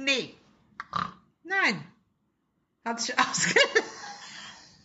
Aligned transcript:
Nee. 0.00 0.32
Nein. 1.42 1.84
Hat 2.84 3.00
sich 3.00 3.18
ausgelacht. 3.18 3.82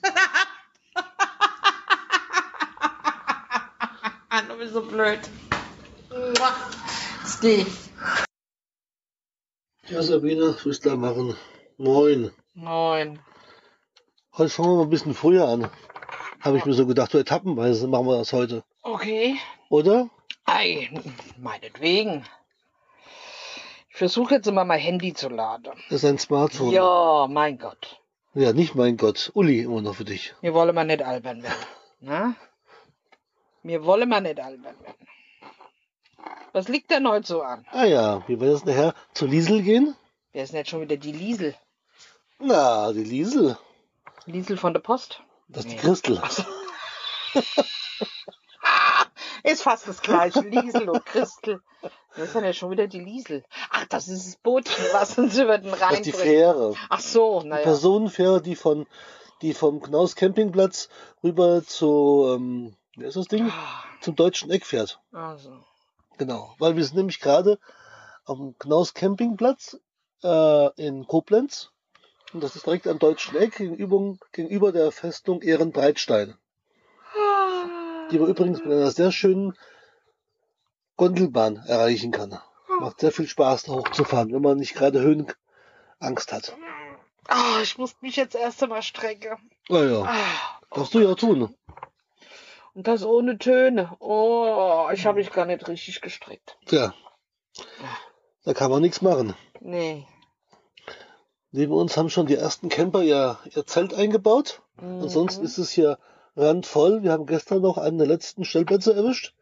du 4.50 4.58
bist 4.58 4.74
so 4.74 4.82
blöd. 4.82 5.20
Steve. 7.28 7.70
Ja, 9.88 10.02
Sabine, 10.02 10.58
was 10.66 10.80
da 10.80 10.96
machen? 10.96 11.38
Moin. 11.78 12.32
Moin. 12.56 13.20
Heute 14.36 14.50
fangen 14.50 14.70
wir 14.70 14.78
mal 14.78 14.84
ein 14.86 14.90
bisschen 14.90 15.14
früher 15.14 15.48
an. 15.48 15.70
Habe 16.40 16.58
ich 16.58 16.66
mir 16.66 16.74
so 16.74 16.88
gedacht, 16.88 17.12
so 17.12 17.20
etappenweise 17.20 17.88
machen 17.88 18.08
wir 18.08 18.18
das 18.18 18.34
heute. 18.34 18.64
Okay. 18.82 19.38
Oder? 19.70 20.10
Ei, 20.46 20.90
meinetwegen. 21.38 22.26
Ich 23.94 24.00
versuche 24.00 24.34
jetzt 24.34 24.48
immer 24.48 24.66
mein 24.66 24.80
Handy 24.80 25.14
zu 25.14 25.30
laden. 25.30 25.72
Das 25.90 26.04
ist 26.04 26.06
ein 26.06 26.18
Smartphone. 26.18 26.72
Ja, 26.72 27.28
mein 27.30 27.60
Gott. 27.60 28.02
Ja, 28.34 28.52
nicht 28.52 28.74
mein 28.74 28.98
Gott. 28.98 29.30
Uli 29.36 29.62
immer 29.62 29.84
noch 29.84 29.94
für 29.94 30.04
dich. 30.04 30.34
Wir 30.42 30.56
wollen 30.56 30.74
mal 30.74 30.84
nicht 30.84 31.04
albern 31.04 31.44
werden. 31.44 31.66
Na? 32.00 32.36
Wir 33.62 33.86
wollen 33.86 34.10
mal 34.10 34.20
nicht 34.20 34.40
albern 34.40 34.76
werden. 34.82 35.08
Was 36.54 36.70
liegt 36.70 36.90
denn 36.90 37.08
heute 37.08 37.28
so 37.28 37.44
an? 37.44 37.68
Ah 37.70 37.86
ja, 37.86 38.28
wie 38.28 38.40
wird 38.40 38.56
es 38.56 38.66
nachher 38.66 38.96
zu 39.14 39.28
Liesel 39.28 39.62
gehen? 39.62 39.96
Wer 40.32 40.44
ist 40.44 40.54
denn 40.54 40.58
jetzt 40.58 40.72
schon 40.72 40.82
wieder 40.82 40.98
die 40.98 41.12
Liesel? 41.12 41.54
Na, 42.40 42.92
die 42.94 43.04
Liesel. 43.04 43.60
Liesel 44.26 44.58
von 44.58 44.74
der 44.74 44.82
Post? 44.82 45.22
Das 45.50 45.66
ist 45.66 45.72
die 45.72 45.78
Christel. 45.78 46.20
Ist 49.44 49.64
fast 49.64 49.88
das 49.88 50.02
gleiche. 50.02 50.40
Liesel 50.42 50.90
und 50.90 51.06
Christel. 51.06 51.62
Wer 52.16 52.26
ist 52.26 52.36
denn 52.36 52.44
ja 52.44 52.54
schon 52.54 52.72
wieder 52.72 52.88
die 52.88 53.00
Liesel? 53.00 53.44
Ach, 53.72 53.86
das 53.90 54.08
ist 54.08 54.26
das 54.28 54.36
Bootchen, 54.38 54.86
was 54.94 55.18
uns 55.18 55.38
über 55.38 55.58
den 55.58 55.74
Rhein 55.74 55.90
Das 55.90 56.00
ist 56.00 56.06
die 56.06 56.12
bringt. 56.12 56.24
Fähre. 56.24 56.76
Ach 56.90 57.00
so, 57.00 57.42
Die 57.42 57.48
naja. 57.50 57.64
Personenfähre, 57.64 58.42
die 58.42 58.56
von 58.56 58.86
die 59.42 59.54
vom 59.54 59.82
Knaus 59.82 60.16
Campingplatz 60.16 60.88
rüber 61.22 61.64
zu, 61.66 62.34
ähm, 62.34 62.78
wie 62.96 63.04
ist 63.04 63.18
das 63.18 63.28
Ding? 63.28 63.52
Zum 64.00 64.16
deutschen 64.16 64.50
Eck 64.50 64.66
fährt. 64.66 65.02
Also. 65.12 65.52
Genau. 66.18 66.56
Weil 66.60 66.78
wir 66.78 66.86
sind 66.86 66.96
nämlich 66.96 67.20
gerade 67.20 67.60
am 68.26 68.56
Knaus 68.58 68.94
Campingplatz 68.94 69.78
äh, 70.24 70.82
in 70.82 71.06
Koblenz. 71.08 71.72
Und 72.34 72.42
das 72.42 72.56
ist 72.56 72.66
direkt 72.66 72.88
am 72.88 73.00
deutschen 73.00 73.36
Eck 73.36 73.58
gegenüber, 73.58 74.16
gegenüber 74.32 74.72
der 74.72 74.92
Festung 74.94 75.42
Ehrenbreitstein. 75.42 76.38
Die 78.14 78.20
man 78.20 78.30
übrigens 78.30 78.60
mit 78.60 78.72
einer 78.72 78.92
sehr 78.92 79.12
schönen 79.12 79.58
Gondelbahn 80.98 81.58
erreichen 81.66 82.12
kann. 82.12 82.40
Macht 82.80 83.00
sehr 83.00 83.12
viel 83.12 83.28
Spaß, 83.28 83.64
da 83.64 83.72
hochzufahren, 83.74 84.32
wenn 84.32 84.42
man 84.44 84.58
nicht 84.58 84.76
gerade 84.76 85.02
Höhenangst 85.02 86.32
hat. 86.32 86.56
Ah, 87.28 87.60
ich 87.64 87.78
muss 87.80 87.96
mich 88.02 88.16
jetzt 88.16 88.36
erst 88.36 88.62
einmal 88.62 88.84
strecken. 88.84 89.38
Naja, 89.68 90.04
Ah, 90.04 90.60
darfst 90.76 90.94
du 90.94 91.00
ja 91.00 91.16
tun. 91.16 91.56
und 92.76 92.88
das 92.88 93.04
ohne 93.04 93.40
Töne. 93.40 93.96
Oh, 94.00 94.88
ich 94.94 95.06
habe 95.08 95.18
mich 95.18 95.32
gar 95.32 95.46
nicht 95.46 95.68
richtig 95.68 96.00
gestreckt. 96.02 96.56
Tja, 96.68 96.94
da 98.44 98.54
kann 98.54 98.70
man 98.70 98.82
nichts 98.84 99.02
machen. 99.02 99.34
Nee. 99.60 100.06
Neben 101.52 101.72
uns 101.74 101.98
haben 101.98 102.10
schon 102.12 102.28
die 102.28 102.36
ersten 102.36 102.70
Camper 102.70 103.02
ihr, 103.02 103.40
ihr 103.56 103.66
Zelt 103.66 103.94
eingebaut. 103.96 104.62
Mhm. 104.80 105.02
Ansonsten 105.02 105.44
ist 105.46 105.58
es 105.58 105.72
hier 105.72 105.98
randvoll. 106.36 107.04
Wir 107.04 107.12
haben 107.12 107.26
gestern 107.26 107.62
noch 107.62 107.78
einen 107.78 107.98
der 107.98 108.08
letzten 108.08 108.46
Stellplätze 108.46 108.94
erwischt. 108.94 109.34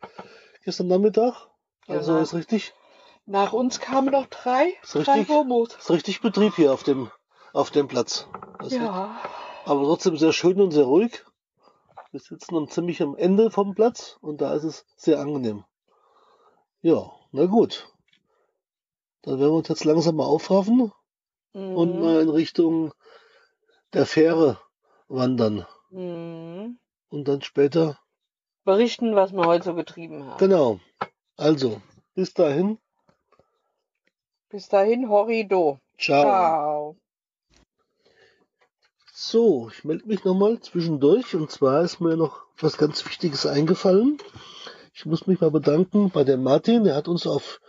Gestern 0.64 0.88
Nachmittag. 0.88 1.48
Also 1.88 2.14
Ja. 2.14 2.22
ist 2.22 2.34
richtig, 2.34 2.74
Nach 3.26 3.54
uns 3.54 3.80
kamen 3.80 4.12
noch 4.12 4.26
drei. 4.28 4.74
Ist 4.82 4.96
drei 4.96 5.20
richtig. 5.20 5.30
Homos. 5.30 5.76
ist 5.76 5.92
richtig 5.92 6.22
Betrieb 6.22 6.56
hier 6.56 6.74
auf 6.74 6.84
dem, 6.84 7.12
auf 7.54 7.70
dem 7.72 7.88
Platz. 7.88 8.28
Das 8.60 8.74
Ja. 8.74 9.20
Aber 9.66 9.84
trotzdem 9.84 10.18
sehr 10.18 10.34
schön 10.34 10.60
und 10.60 10.72
sehr 10.72 10.86
ruhig. 10.86 11.24
Wir 12.12 12.20
sitzen 12.20 12.58
am 12.58 12.68
ziemlich 12.70 13.02
am 13.02 13.16
Ende 13.16 13.52
vom 13.52 13.74
Platz 13.76 14.18
und 14.22 14.42
da 14.42 14.54
ist 14.54 14.64
es 14.64 14.86
sehr 14.98 15.20
angenehm. 15.20 15.64
Ja, 16.82 17.12
na 17.32 17.46
gut. 17.46 17.88
Dann 19.22 19.40
werden 19.40 19.52
wir 19.52 19.58
uns 19.58 19.68
jetzt 19.70 19.86
langsam 19.86 20.16
mal 20.16 20.26
aufraffen 20.26 20.92
und 21.54 21.96
Mhm. 21.96 22.02
mal 22.02 22.22
in 22.22 22.30
Richtung 22.30 22.92
der 23.94 24.06
Fähre 24.06 24.60
wandern. 25.08 25.66
Mhm. 25.92 26.80
Und 27.12 27.28
dann 27.28 27.42
später, 27.42 28.00
Berichten, 28.64 29.16
was 29.16 29.34
wir 29.34 29.46
heute 29.46 29.66
so 29.66 29.76
getrieben 29.76 30.26
haben. 30.26 30.38
genau. 30.38 30.80
Also, 31.36 31.82
bis 32.16 32.34
dahin. 32.34 32.78
Bis 34.50 34.70
dahin, 34.70 35.10
Horrido. 35.10 35.80
Ciao. 35.98 36.24
Ciao. 36.24 36.96
So, 39.14 39.70
ich 39.70 39.84
melde 39.84 40.08
mich 40.08 40.24
nochmal 40.24 40.60
zwischendurch. 40.62 41.36
Und 41.36 41.52
zwar 41.52 41.82
ist 41.84 42.00
mir 42.00 42.16
noch 42.16 42.44
was 42.58 42.78
ganz 42.78 43.06
Wichtiges 43.06 43.46
eingefallen. 43.46 44.18
Ich 44.94 45.06
muss 45.06 45.28
mich 45.28 45.42
mal 45.42 45.52
bedanken 45.52 46.12
bei 46.12 46.24
dem 46.24 46.44
Martin. 46.44 46.86
Der 46.86 46.96
hat 46.96 47.10
uns 47.10 47.28
auf, 47.28 47.60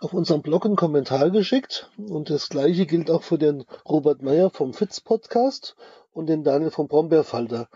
auf 0.00 0.12
unserem 0.12 0.42
Blog 0.42 0.64
einen 0.64 0.76
Kommentar 0.76 1.30
geschickt. 1.30 1.88
Und 1.98 2.30
das 2.30 2.48
gleiche 2.48 2.86
gilt 2.86 3.10
auch 3.12 3.22
für 3.22 3.38
den 3.38 3.64
Robert 3.88 4.22
Meyer 4.22 4.50
vom 4.50 4.74
Fitz 4.74 5.00
Podcast 5.00 5.76
und 6.12 6.26
den 6.26 6.42
Daniel 6.42 6.72
vom 6.72 6.88
Brombeerfalter. 6.88 7.68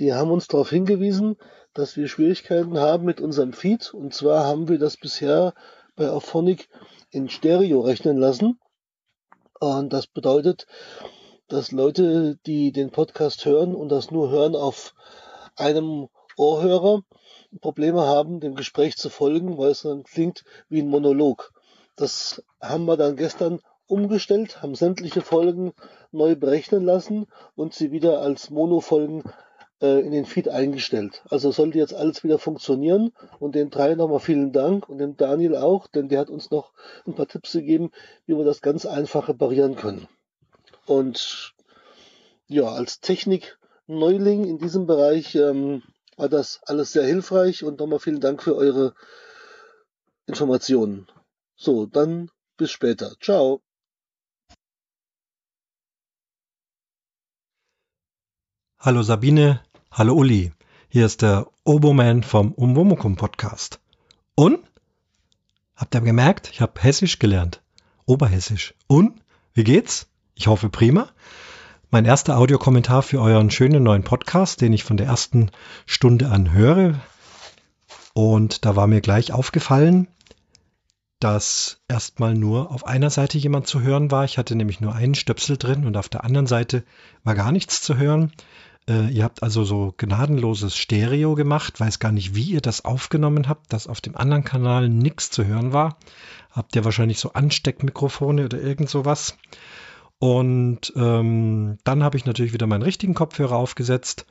Die 0.00 0.14
haben 0.14 0.30
uns 0.30 0.48
darauf 0.48 0.70
hingewiesen, 0.70 1.36
dass 1.74 1.98
wir 1.98 2.08
Schwierigkeiten 2.08 2.78
haben 2.78 3.04
mit 3.04 3.20
unserem 3.20 3.52
Feed. 3.52 3.92
Und 3.92 4.14
zwar 4.14 4.46
haben 4.46 4.66
wir 4.68 4.78
das 4.78 4.96
bisher 4.96 5.52
bei 5.94 6.08
Auphonic 6.08 6.70
in 7.10 7.28
Stereo 7.28 7.82
rechnen 7.82 8.16
lassen. 8.16 8.58
Und 9.60 9.92
das 9.92 10.06
bedeutet, 10.06 10.66
dass 11.48 11.70
Leute, 11.70 12.38
die 12.46 12.72
den 12.72 12.90
Podcast 12.90 13.44
hören 13.44 13.74
und 13.74 13.90
das 13.90 14.10
nur 14.10 14.30
hören 14.30 14.56
auf 14.56 14.94
einem 15.54 16.08
Ohrhörer, 16.38 17.02
Probleme 17.60 18.00
haben, 18.00 18.40
dem 18.40 18.54
Gespräch 18.54 18.96
zu 18.96 19.10
folgen, 19.10 19.58
weil 19.58 19.72
es 19.72 19.82
dann 19.82 20.04
klingt 20.04 20.44
wie 20.70 20.80
ein 20.80 20.88
Monolog. 20.88 21.52
Das 21.96 22.42
haben 22.58 22.86
wir 22.86 22.96
dann 22.96 23.16
gestern 23.16 23.60
umgestellt, 23.86 24.62
haben 24.62 24.74
sämtliche 24.74 25.20
Folgen 25.20 25.74
neu 26.10 26.36
berechnen 26.36 26.84
lassen 26.84 27.26
und 27.54 27.74
sie 27.74 27.90
wieder 27.90 28.22
als 28.22 28.48
Monofolgen 28.48 29.24
in 29.80 30.12
den 30.12 30.26
Feed 30.26 30.48
eingestellt. 30.48 31.22
Also 31.30 31.50
sollte 31.50 31.78
jetzt 31.78 31.94
alles 31.94 32.22
wieder 32.22 32.38
funktionieren 32.38 33.12
und 33.38 33.54
den 33.54 33.70
drei 33.70 33.94
nochmal 33.94 34.20
vielen 34.20 34.52
Dank 34.52 34.88
und 34.88 34.98
dem 34.98 35.16
Daniel 35.16 35.56
auch, 35.56 35.86
denn 35.86 36.08
der 36.08 36.20
hat 36.20 36.30
uns 36.30 36.50
noch 36.50 36.72
ein 37.06 37.14
paar 37.14 37.26
Tipps 37.26 37.52
gegeben, 37.52 37.90
wie 38.26 38.36
wir 38.36 38.44
das 38.44 38.60
ganz 38.60 38.84
einfach 38.84 39.28
reparieren 39.28 39.76
können. 39.76 40.06
Und 40.86 41.54
ja, 42.46 42.64
als 42.64 43.00
Technik-Neuling 43.00 44.44
in 44.44 44.58
diesem 44.58 44.86
Bereich 44.86 45.34
ähm, 45.34 45.82
war 46.16 46.28
das 46.28 46.60
alles 46.66 46.92
sehr 46.92 47.04
hilfreich 47.04 47.64
und 47.64 47.78
nochmal 47.78 48.00
vielen 48.00 48.20
Dank 48.20 48.42
für 48.42 48.56
eure 48.56 48.94
Informationen. 50.26 51.06
So, 51.56 51.86
dann 51.86 52.30
bis 52.56 52.70
später. 52.70 53.14
Ciao. 53.20 53.62
Hallo 58.78 59.02
Sabine, 59.02 59.60
hallo 59.92 60.14
Uli. 60.14 60.52
Hier 60.88 61.04
ist 61.04 61.20
der 61.20 61.48
Oboman 61.64 62.22
vom 62.22 62.52
Umwomukum 62.52 63.16
Podcast. 63.16 63.80
Und? 64.36 64.60
Habt 65.74 65.94
ihr 65.94 66.00
gemerkt? 66.00 66.48
Ich 66.52 66.60
habe 66.60 66.80
Hessisch 66.80 67.18
gelernt. 67.18 67.60
Oberhessisch. 68.06 68.74
Und? 68.86 69.20
Wie 69.52 69.64
geht's? 69.64 70.06
Ich 70.36 70.46
hoffe 70.46 70.68
prima. 70.68 71.08
Mein 71.90 72.04
erster 72.04 72.38
Audiokommentar 72.38 73.02
für 73.02 73.20
euren 73.20 73.50
schönen 73.50 73.82
neuen 73.82 74.04
Podcast, 74.04 74.60
den 74.60 74.72
ich 74.72 74.84
von 74.84 74.96
der 74.96 75.08
ersten 75.08 75.50
Stunde 75.86 76.30
an 76.30 76.52
höre. 76.52 77.00
Und 78.14 78.64
da 78.64 78.76
war 78.76 78.86
mir 78.86 79.00
gleich 79.00 79.32
aufgefallen, 79.32 80.06
dass 81.18 81.80
erstmal 81.88 82.34
nur 82.34 82.70
auf 82.70 82.86
einer 82.86 83.10
Seite 83.10 83.38
jemand 83.38 83.66
zu 83.66 83.80
hören 83.80 84.12
war. 84.12 84.24
Ich 84.24 84.38
hatte 84.38 84.54
nämlich 84.54 84.80
nur 84.80 84.94
einen 84.94 85.16
Stöpsel 85.16 85.56
drin 85.56 85.84
und 85.84 85.96
auf 85.96 86.08
der 86.08 86.22
anderen 86.22 86.46
Seite 86.46 86.84
war 87.24 87.34
gar 87.34 87.50
nichts 87.50 87.82
zu 87.82 87.96
hören. 87.96 88.32
Äh, 88.90 89.10
ihr 89.10 89.22
habt 89.22 89.44
also 89.44 89.62
so 89.62 89.94
gnadenloses 89.96 90.76
Stereo 90.76 91.36
gemacht, 91.36 91.78
weiß 91.78 92.00
gar 92.00 92.10
nicht, 92.10 92.34
wie 92.34 92.42
ihr 92.42 92.60
das 92.60 92.84
aufgenommen 92.84 93.48
habt, 93.48 93.72
dass 93.72 93.86
auf 93.86 94.00
dem 94.00 94.16
anderen 94.16 94.42
Kanal 94.42 94.88
nichts 94.88 95.30
zu 95.30 95.44
hören 95.44 95.72
war. 95.72 95.96
Habt 96.50 96.74
ihr 96.74 96.84
wahrscheinlich 96.84 97.20
so 97.20 97.32
Ansteckmikrofone 97.32 98.44
oder 98.44 98.60
irgend 98.60 98.90
sowas. 98.90 99.38
Und 100.18 100.92
ähm, 100.96 101.78
dann 101.84 102.02
habe 102.02 102.16
ich 102.16 102.26
natürlich 102.26 102.52
wieder 102.52 102.66
meinen 102.66 102.82
richtigen 102.82 103.14
Kopfhörer 103.14 103.56
aufgesetzt 103.56 104.26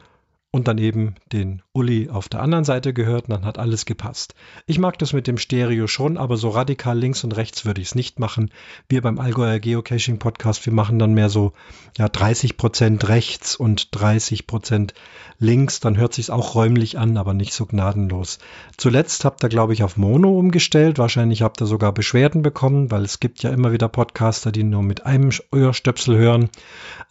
und 0.52 0.68
dann 0.68 0.80
eben 0.80 1.14
den 1.32 1.62
Uli 1.74 2.10
auf 2.10 2.28
der 2.28 2.42
anderen 2.42 2.64
Seite 2.64 2.92
gehört 2.92 3.26
und 3.26 3.36
dann 3.36 3.46
hat 3.46 3.60
alles 3.60 3.86
gepasst. 3.86 4.34
Ich 4.66 4.80
mag 4.80 4.98
das 4.98 5.14
mit 5.14 5.28
dem 5.28 5.38
Stereo 5.38 5.86
schon, 5.86 6.18
aber 6.18 6.38
so 6.38 6.50
radikal 6.50 6.98
links 6.98 7.24
und 7.24 7.38
rechts 7.38 7.66
würde 7.66 7.82
ich 7.82 7.90
es 7.90 7.96
nicht 7.96 8.20
machen. 8.20 8.50
Wir 8.88 9.04
beim 9.04 9.20
Allgäuer 9.20 9.60
Geocaching 9.60 10.18
Podcast, 10.18 10.66
wir 10.66 10.74
machen 10.74 10.98
dann 10.98 11.14
mehr 11.14 11.30
so 11.30 11.54
ja 11.98 12.10
30 12.10 12.58
Prozent 12.58 13.08
rechts 13.10 13.56
und 13.56 13.96
30 13.96 14.48
Prozent 14.48 14.96
links. 15.38 15.82
Dann 15.82 15.98
hört 15.98 16.16
sich 16.16 16.32
auch 16.32 16.56
räumlich 16.56 16.98
an, 16.98 17.18
aber 17.18 17.36
nicht 17.36 17.54
so 17.54 17.68
gnadenlos. 17.68 18.40
Zuletzt 18.76 19.26
habt 19.26 19.44
ihr, 19.44 19.50
glaube 19.50 19.74
ich, 19.74 19.84
auf 19.84 19.98
Mono 19.98 20.32
umgestellt. 20.38 20.98
Wahrscheinlich 20.98 21.44
habt 21.44 21.62
ihr 21.62 21.68
sogar 21.68 21.92
Beschwerden 21.92 22.42
bekommen, 22.42 22.90
weil 22.90 23.04
es 23.04 23.20
gibt 23.20 23.44
ja 23.44 23.52
immer 23.52 23.72
wieder 23.72 23.88
Podcaster, 23.88 24.52
die 24.52 24.64
nur 24.64 24.82
mit 24.82 25.06
einem 25.06 25.30
Ohrstöpsel 25.52 26.18
hören. 26.18 26.50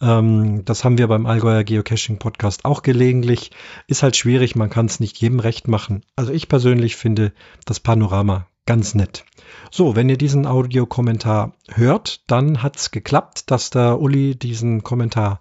Ähm, 0.01 0.65
das 0.65 0.83
haben 0.83 0.97
wir 0.97 1.07
beim 1.07 1.25
Allgäuer 1.25 1.63
Geocaching 1.63 2.19
Podcast 2.19 2.65
auch 2.65 2.81
gelegentlich 2.81 3.28
eigentlich 3.29 3.51
ist 3.85 4.01
halt 4.01 4.15
schwierig, 4.15 4.55
man 4.55 4.71
kann 4.71 4.87
es 4.87 4.99
nicht 4.99 5.17
jedem 5.19 5.39
recht 5.39 5.67
machen. 5.67 6.01
Also 6.15 6.31
ich 6.31 6.49
persönlich 6.49 6.95
finde 6.95 7.31
das 7.65 7.79
Panorama 7.79 8.47
ganz 8.65 8.95
nett. 8.95 9.23
So, 9.71 9.95
wenn 9.95 10.09
ihr 10.09 10.17
diesen 10.17 10.47
Audiokommentar 10.47 11.53
hört, 11.69 12.21
dann 12.27 12.63
hat 12.63 12.77
es 12.77 12.91
geklappt, 12.91 13.51
dass 13.51 13.69
der 13.69 13.99
Uli 13.99 14.35
diesen 14.35 14.83
Kommentar 14.83 15.39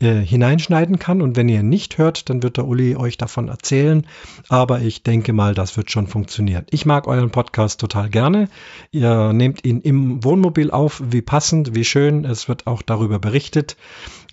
äh, 0.00 0.14
hineinschneiden 0.20 0.98
kann. 0.98 1.20
Und 1.20 1.36
wenn 1.36 1.48
ihr 1.48 1.62
nicht 1.62 1.98
hört, 1.98 2.30
dann 2.30 2.42
wird 2.42 2.56
der 2.56 2.66
Uli 2.66 2.96
euch 2.96 3.18
davon 3.18 3.48
erzählen. 3.48 4.06
Aber 4.48 4.80
ich 4.80 5.02
denke 5.02 5.32
mal, 5.32 5.54
das 5.54 5.76
wird 5.76 5.90
schon 5.90 6.06
funktionieren. 6.06 6.64
Ich 6.70 6.86
mag 6.86 7.06
euren 7.06 7.30
Podcast 7.30 7.80
total 7.80 8.08
gerne. 8.08 8.48
Ihr 8.92 9.32
nehmt 9.32 9.64
ihn 9.64 9.80
im 9.82 10.24
Wohnmobil 10.24 10.70
auf, 10.70 11.02
wie 11.04 11.22
passend, 11.22 11.74
wie 11.74 11.84
schön. 11.84 12.24
Es 12.24 12.48
wird 12.48 12.66
auch 12.66 12.80
darüber 12.80 13.18
berichtet. 13.18 13.76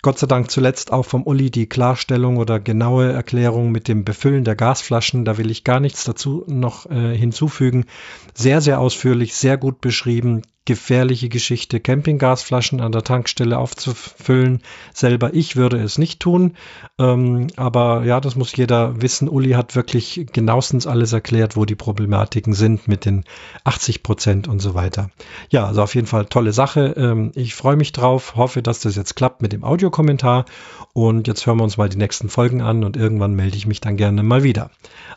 Gott 0.02 0.20
sei 0.20 0.28
Dank 0.28 0.52
zuletzt 0.52 0.92
auch 0.92 1.06
vom 1.06 1.24
Uli 1.24 1.50
die 1.50 1.68
Klarstellung 1.68 2.38
oder 2.38 2.60
genaue 2.60 3.12
Erklärung 3.12 3.72
mit 3.72 3.88
dem 3.88 4.06
Befüllen 4.06 4.44
der 4.44 4.56
Gasflaschen. 4.56 5.26
Da 5.26 5.38
will 5.38 5.52
ich 5.52 5.64
gar 5.64 5.80
nichts 5.80 6.04
dazu 6.04 6.44
noch 6.48 6.90
äh, 6.90 7.16
hinzufügen. 7.16 7.86
Sehr, 8.34 8.62
sehr 8.62 8.80
ausführlich, 8.80 9.36
sehr 9.36 9.58
gut 9.58 9.82
beschrieben 9.82 10.44
gefährliche 10.68 11.30
Geschichte, 11.30 11.80
Campinggasflaschen 11.80 12.82
an 12.82 12.92
der 12.92 13.04
Tankstelle 13.04 13.58
aufzufüllen. 13.58 14.62
Selber 14.94 15.34
ich 15.34 15.56
würde 15.56 15.78
es 15.78 15.98
nicht 15.98 16.20
tun. 16.20 16.56
Ähm, 17.00 17.48
aber 17.56 18.04
ja, 18.04 18.20
das 18.20 18.36
muss 18.36 18.56
jeder 18.56 19.02
wissen. 19.02 19.30
Uli 19.30 19.52
hat 19.52 19.76
wirklich 19.76 20.28
genauestens 20.34 20.86
alles 20.86 21.14
erklärt, 21.14 21.56
wo 21.56 21.64
die 21.64 21.76
Problematiken 21.76 22.54
sind 22.54 22.88
mit 22.88 23.06
den 23.06 23.24
80 23.64 24.04
Prozent 24.04 24.48
und 24.50 24.60
so 24.60 24.76
weiter. 24.76 25.10
Ja, 25.50 25.66
also 25.66 25.82
auf 25.82 25.96
jeden 25.96 26.08
Fall 26.08 26.26
tolle 26.26 26.52
Sache. 26.52 26.94
Ähm, 26.98 27.32
ich 27.34 27.56
freue 27.56 27.78
mich 27.78 27.94
drauf, 27.94 28.36
hoffe, 28.36 28.62
dass 28.62 28.82
das 28.82 28.98
jetzt 28.98 29.16
klappt 29.16 29.42
mit 29.42 29.54
dem 29.54 29.64
Audiokommentar. 29.88 30.46
Und 30.94 31.28
jetzt 31.28 31.46
hören 31.46 31.58
wir 31.58 31.64
uns 31.64 31.78
mal 31.78 31.88
die 31.90 31.98
nächsten 31.98 32.30
Folgen 32.30 32.62
an 32.62 32.84
und 32.84 32.98
irgendwann 32.98 33.34
melde 33.36 33.56
ich 33.58 33.68
mich 33.68 33.80
dann 33.82 33.96
gerne 33.98 34.22
mal 34.24 34.44
wieder. 34.44 34.70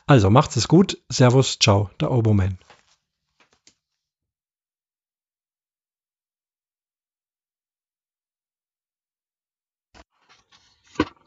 Also 0.06 0.30
macht 0.30 0.56
es 0.56 0.68
gut. 0.68 0.98
Servus, 1.08 1.58
ciao, 1.58 1.90
der 2.00 2.10
Oboman. 2.12 2.58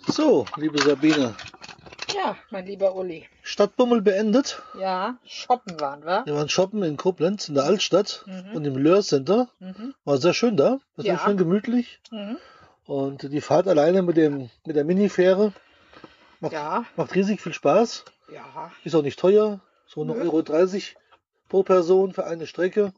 So, 0.07 0.45
liebe 0.57 0.79
Sabine. 0.81 1.35
Ja, 2.13 2.35
mein 2.51 2.65
lieber 2.65 2.95
Uli. 2.95 3.27
Stadtbummel 3.41 4.01
beendet. 4.01 4.61
Ja, 4.79 5.17
shoppen 5.25 5.79
waren 5.79 6.03
wir. 6.05 6.23
Wir 6.25 6.35
waren 6.35 6.49
shoppen 6.49 6.83
in 6.83 6.97
Koblenz, 6.97 7.47
in 7.49 7.55
der 7.55 7.63
Altstadt 7.63 8.23
Mhm. 8.27 8.55
und 8.55 8.65
im 8.65 8.77
Löhr 8.77 9.01
Center. 9.01 9.49
Mhm. 9.59 9.93
War 10.05 10.17
sehr 10.17 10.33
schön 10.33 10.55
da. 10.57 10.79
War 10.95 11.03
sehr 11.03 11.13
Ja. 11.15 11.19
schön 11.19 11.37
gemütlich. 11.37 11.99
Mhm. 12.11 12.37
Und 12.85 13.31
die 13.31 13.41
Fahrt 13.41 13.68
alleine 13.68 14.01
mit, 14.01 14.18
dem, 14.18 14.50
mit 14.65 14.75
der 14.75 14.83
Minifähre 14.83 15.53
macht, 16.39 16.53
Ja, 16.53 16.85
macht 16.95 17.15
riesig 17.15 17.41
viel 17.41 17.53
Spaß. 17.53 18.03
ja. 18.31 18.71
Ist 18.83 18.95
auch 18.95 19.01
nicht 19.01 19.19
teuer. 19.19 19.62
So 19.88 20.01
1,30 20.01 20.06
Nö. 20.06 20.21
Euro 20.24 20.41
30 20.41 20.95
pro 21.50 21.63
Person 21.63 22.13
für 22.13 22.25
eine 22.25 22.47
Strecke. 22.47 22.94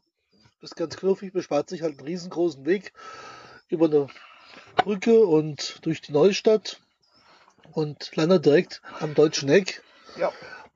Ist 0.62 0.76
ganz 0.76 0.96
knuffig, 0.96 1.32
bespart 1.32 1.68
sich 1.68 1.82
halt 1.82 1.98
einen 1.98 2.08
riesengroßen 2.08 2.64
Weg 2.66 2.92
über 3.68 3.86
eine 3.86 4.08
Brücke 4.76 5.24
und 5.24 5.78
durch 5.82 6.00
die 6.00 6.12
Neustadt 6.12 6.80
und 7.72 8.14
landet 8.16 8.46
direkt 8.46 8.80
am 9.00 9.14
Deutschen 9.14 9.48
Eck. 9.48 9.82
Ja. 10.18 10.32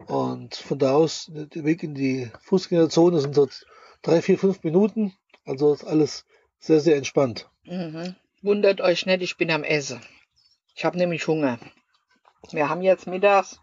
Und 0.06 0.54
von 0.54 0.78
da 0.78 0.92
aus, 0.92 1.26
der 1.30 1.64
Weg 1.64 1.82
in 1.82 1.94
die 1.94 2.30
Fußgängerzone 2.42 3.20
sind 3.20 3.34
so 3.34 3.48
drei, 4.02 4.22
vier, 4.22 4.38
fünf 4.38 4.62
Minuten. 4.62 5.14
Also 5.44 5.72
ist 5.72 5.84
alles 5.84 6.24
sehr, 6.58 6.80
sehr 6.80 6.96
entspannt. 6.96 7.48
Mhm. 7.64 8.14
Wundert 8.42 8.80
euch 8.80 9.04
nicht, 9.06 9.22
ich 9.22 9.36
bin 9.36 9.50
am 9.50 9.64
Essen. 9.64 10.00
Ich 10.74 10.84
habe 10.84 10.96
nämlich 10.96 11.26
Hunger. 11.26 11.58
Wir 12.52 12.68
haben 12.68 12.80
jetzt 12.80 13.06
mittags 13.06 13.60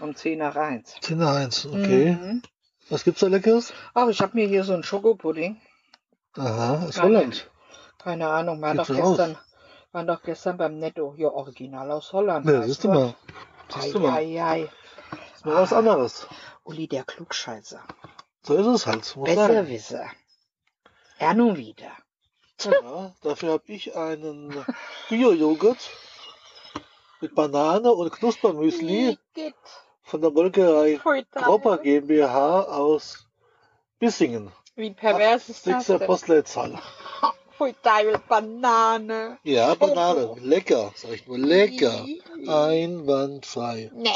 um 0.00 0.16
10 0.16 0.38
nach 0.38 0.56
1. 0.56 0.96
10 1.02 1.18
nach 1.18 1.36
1, 1.36 1.66
okay. 1.66 2.12
Mhm. 2.12 2.42
Was 2.88 3.04
gibt's 3.04 3.20
da 3.20 3.26
Leckeres? 3.26 3.72
Ach, 3.92 4.08
ich 4.08 4.20
habe 4.20 4.36
mir 4.36 4.46
hier 4.46 4.64
so 4.64 4.72
einen 4.72 4.82
Schokopudding. 4.82 5.60
Aha, 6.36 6.86
aus. 6.86 7.00
Holland. 7.00 7.50
Keine 7.98 8.28
Ahnung, 8.28 8.60
waren 8.60 8.76
doch 8.76 8.86
gestern, 8.86 9.38
waren 9.92 10.06
doch 10.06 10.22
gestern 10.22 10.56
beim 10.56 10.78
Netto. 10.78 11.14
Ja, 11.16 11.28
original 11.28 11.90
aus 11.90 12.12
Holland. 12.12 12.46
Ja, 12.46 12.62
siehst 12.62 12.84
du 12.84 12.88
mal. 12.88 13.14
Siehst 13.68 13.94
du 13.94 14.00
mal. 14.00 14.14
Ei, 14.14 14.40
ei, 14.40 14.42
ei. 14.42 14.68
Ist 15.34 15.46
mal 15.46 15.54
was 15.54 15.72
anderes. 15.72 16.26
Uli, 16.64 16.88
der 16.88 17.04
Klugscheißer. 17.04 17.82
So 18.42 18.54
ist 18.56 18.66
es 18.66 18.86
halt. 18.86 19.14
Besserwisser. 19.22 20.06
Er 21.18 21.34
nun 21.34 21.56
wieder. 21.56 21.92
Ja, 22.62 23.14
dafür 23.22 23.52
habe 23.52 23.64
ich 23.66 23.96
einen 23.96 24.64
Bio-Joghurt 25.08 25.90
mit 27.20 27.34
Banane 27.34 27.92
und 27.92 28.12
Knuspermüsli 28.12 29.18
von 30.02 30.20
der 30.20 30.30
Molkerei. 30.30 31.00
Gropper 31.32 31.78
GmbH 31.78 32.62
aus 32.62 33.26
Bissingen. 33.98 34.52
Wie 34.76 34.90
pervers 34.90 35.48
ist 35.48 35.66
das 35.66 35.86
Sechster? 35.86 36.06
Postleitzahl. 36.06 36.80
Pfui, 37.56 37.74
Teufel, 37.82 38.20
Banane. 38.28 39.38
Ja, 39.44 39.74
Banane. 39.74 40.34
Lecker, 40.40 40.92
sag 40.96 41.12
ich 41.12 41.26
nur. 41.26 41.38
Lecker. 41.38 42.04
Einwandfrei. 42.46 43.90
Nee. 43.94 44.10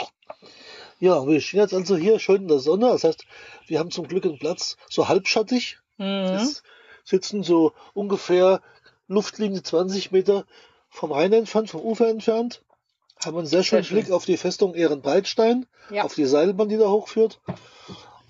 Ja, 1.01 1.25
wir 1.27 1.41
stehen 1.41 1.61
jetzt 1.61 1.75
also 1.75 1.97
hier 1.97 2.19
schön 2.19 2.43
in 2.43 2.49
der 2.49 2.59
Sonne. 2.59 2.89
Das 2.89 3.05
heißt, 3.05 3.25
wir 3.67 3.79
haben 3.79 3.93
zum 3.93 4.09
Glück 4.09 4.25
einen 4.25 4.39
Platz 4.39 4.77
so 4.89 5.09
halbschattig. 5.09 5.79
Mhm. 5.99 6.07
Es 6.07 6.63
sitzen 7.09 7.43
so 7.43 7.73
ungefähr 7.95 8.61
Luftlinie 9.07 9.63
20 9.63 10.13
Meter 10.13 10.45
vom 10.91 11.13
Rhein 11.13 11.33
entfernt, 11.33 11.71
vom 11.71 11.81
Ufer 11.81 12.09
entfernt. 12.09 12.63
Haben 13.25 13.39
einen 13.39 13.47
sehr 13.47 13.63
schönen 13.65 13.85
schön. 13.85 13.99
Blick 13.99 14.13
auf 14.13 14.25
die 14.27 14.37
Festung 14.37 14.75
Ehrenbreitstein, 14.75 15.67
Ja. 15.91 16.05
auf 16.05 16.15
die 16.15 16.25
Seilbahn, 16.27 16.69
die 16.69 16.77
da 16.77 16.89
hochführt. 16.89 17.41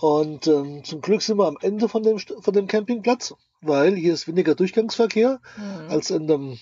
Und 0.01 0.47
ähm, 0.47 0.85
zum 0.85 1.01
Glück 1.01 1.23
sind 1.23 1.39
wir 1.39 1.47
am 1.47 1.59
Ende 1.61 1.89
von 1.89 2.03
dem, 2.05 2.19
von 2.19 2.55
dem 2.55 2.69
Campingplatz, 2.69 3.35
weil 3.61 3.97
hier 3.97 4.15
ist 4.15 4.29
weniger 4.29 4.55
Durchgangsverkehr 4.55 5.41
Mhm. 5.57 5.91
als 5.91 6.11
in 6.11 6.27
dem 6.29 6.59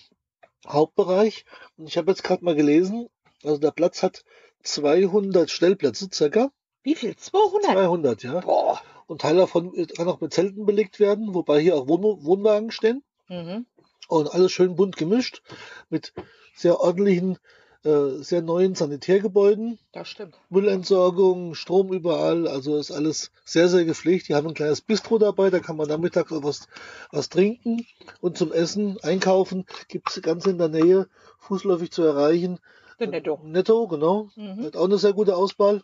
Hauptbereich. 0.67 1.45
Und 1.77 1.87
ich 1.89 1.99
habe 1.99 2.11
jetzt 2.11 2.25
gerade 2.25 2.45
mal 2.45 2.55
gelesen, 2.55 3.09
also 3.45 3.59
der 3.59 3.71
Platz 3.73 4.03
hat 4.03 4.25
200 4.63 5.51
Stellplätze 5.51 6.09
circa. 6.13 6.51
Wie 6.83 6.95
viel? 6.95 7.15
200? 7.17 7.73
200, 7.73 8.23
ja. 8.23 8.41
Boah. 8.41 8.81
Und 9.06 9.20
Teil 9.20 9.37
davon 9.37 9.73
kann 9.97 10.08
auch 10.08 10.20
mit 10.20 10.32
Zelten 10.32 10.67
belegt 10.67 10.99
werden, 10.99 11.35
wobei 11.35 11.61
hier 11.61 11.76
auch 11.76 11.88
Wohn 11.88 12.03
Wohnwagen 12.25 12.70
stehen. 12.70 13.03
Mhm. 13.29 13.67
Und 14.08 14.32
alles 14.32 14.53
schön 14.53 14.77
bunt 14.77 14.96
gemischt 14.96 15.43
mit 15.89 16.13
sehr 16.55 16.81
ordentlichen, 16.81 17.39
äh, 17.84 18.22
sehr 18.22 18.43
neuen 18.43 18.75
Sanitärgebäuden, 18.75 19.79
Das 19.93 20.08
stimmt. 20.08 20.34
Müllentsorgung, 20.48 21.55
Strom 21.55 21.93
überall. 21.93 22.48
Also 22.48 22.77
ist 22.77 22.91
alles 22.91 23.31
sehr, 23.44 23.69
sehr 23.69 23.84
gepflegt. 23.84 24.29
Die 24.29 24.34
haben 24.34 24.48
ein 24.48 24.55
kleines 24.55 24.81
Bistro 24.81 25.19
dabei, 25.19 25.51
da 25.51 25.60
kann 25.60 25.77
man 25.77 25.89
nachmittags 25.89 26.31
was, 26.31 26.69
was 27.13 27.29
trinken. 27.29 27.86
Und 28.20 28.39
zum 28.39 28.53
Essen, 28.53 28.98
einkaufen, 29.03 29.67
gibt 29.89 30.10
es 30.10 30.22
ganz 30.22 30.46
in 30.46 30.58
der 30.58 30.69
Nähe, 30.69 31.08
fußläufig 31.39 31.91
zu 31.91 32.03
erreichen. 32.03 32.58
Der 32.98 33.08
Netto. 33.08 33.41
Netto, 33.44 33.86
genau. 33.86 34.31
Mhm. 34.36 34.65
Hat 34.65 34.77
auch 34.77 34.86
eine 34.86 34.98
sehr 34.98 35.13
gute 35.13 35.36
Auswahl. 35.36 35.82